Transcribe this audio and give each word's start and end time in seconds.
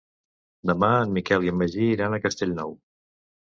Demà 0.69 0.89
en 1.01 1.13
Miquel 1.19 1.45
i 1.49 1.53
en 1.53 1.61
Magí 1.61 1.85
iran 1.99 2.17
a 2.19 2.23
Castellnou. 2.27 2.77